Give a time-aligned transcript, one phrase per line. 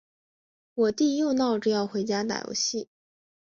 [0.73, 2.89] 我弟又闹着要回家打游戏。